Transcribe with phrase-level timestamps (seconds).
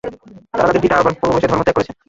[0.51, 1.91] তারা তাদের পিতা ও পূর্বপুরুষদের ধর্ম ত্যাগ করেছে।